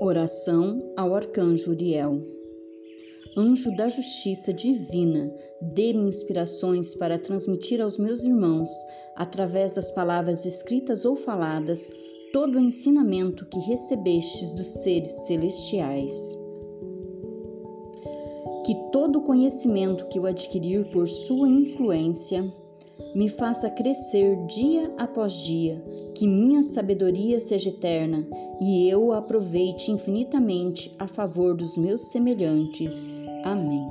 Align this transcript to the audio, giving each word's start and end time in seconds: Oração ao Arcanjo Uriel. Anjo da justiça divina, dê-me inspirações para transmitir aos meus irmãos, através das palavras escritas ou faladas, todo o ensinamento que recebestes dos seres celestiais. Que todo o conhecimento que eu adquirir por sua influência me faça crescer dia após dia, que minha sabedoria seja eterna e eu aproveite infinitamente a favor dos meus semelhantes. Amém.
Oração 0.00 0.92
ao 0.96 1.12
Arcanjo 1.12 1.72
Uriel. 1.72 2.22
Anjo 3.36 3.74
da 3.74 3.88
justiça 3.88 4.52
divina, 4.52 5.34
dê-me 5.60 6.04
inspirações 6.06 6.94
para 6.94 7.18
transmitir 7.18 7.80
aos 7.80 7.98
meus 7.98 8.22
irmãos, 8.22 8.68
através 9.16 9.74
das 9.74 9.90
palavras 9.90 10.44
escritas 10.44 11.04
ou 11.04 11.16
faladas, 11.16 11.90
todo 12.32 12.58
o 12.58 12.60
ensinamento 12.60 13.44
que 13.46 13.58
recebestes 13.58 14.52
dos 14.52 14.68
seres 14.68 15.08
celestiais. 15.26 16.14
Que 18.64 18.76
todo 18.92 19.18
o 19.18 19.22
conhecimento 19.22 20.06
que 20.06 20.20
eu 20.20 20.26
adquirir 20.26 20.88
por 20.90 21.08
sua 21.08 21.48
influência 21.48 22.44
me 23.14 23.28
faça 23.28 23.70
crescer 23.70 24.36
dia 24.46 24.92
após 24.98 25.42
dia, 25.42 25.82
que 26.14 26.26
minha 26.26 26.62
sabedoria 26.62 27.40
seja 27.40 27.70
eterna 27.70 28.26
e 28.60 28.88
eu 28.88 29.12
aproveite 29.12 29.90
infinitamente 29.90 30.94
a 30.98 31.06
favor 31.06 31.56
dos 31.56 31.76
meus 31.76 32.10
semelhantes. 32.10 33.12
Amém. 33.44 33.87